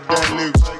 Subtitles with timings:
[0.00, 0.77] Pizza,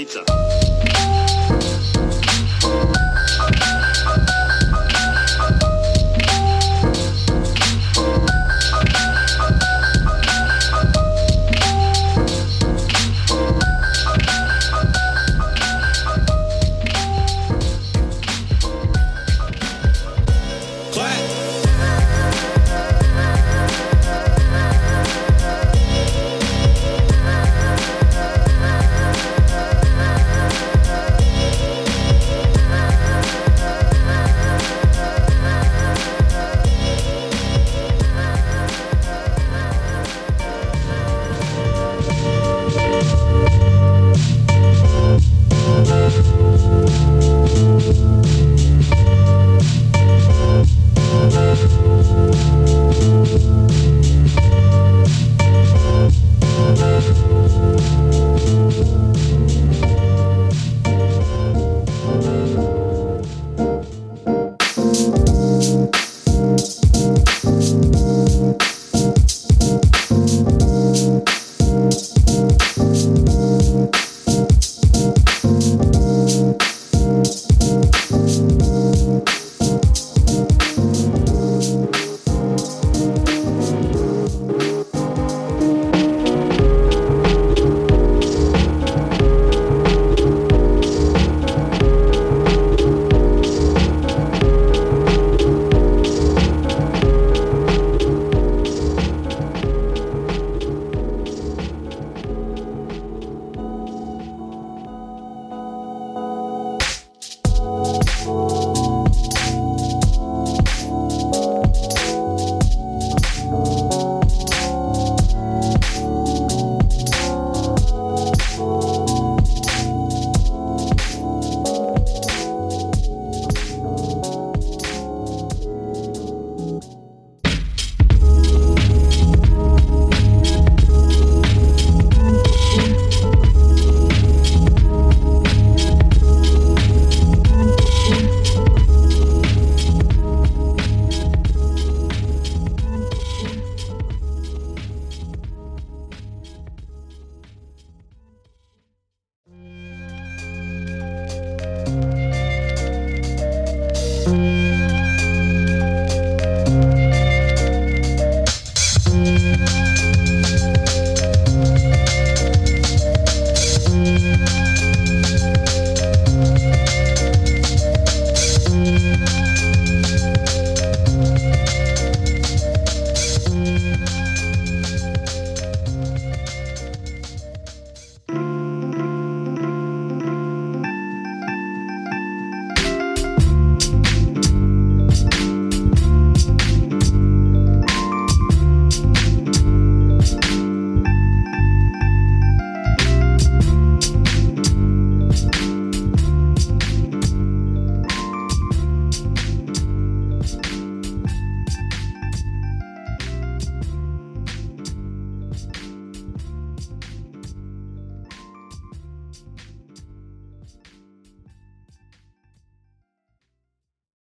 [0.00, 0.69] pizza.